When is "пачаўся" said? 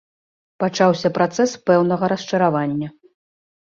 0.63-1.13